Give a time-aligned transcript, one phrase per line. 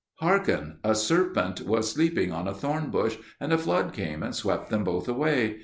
[0.15, 4.71] "Hearken: a serpent was sleeping on a thorn bush, and a flood came and swept
[4.71, 5.59] them both away.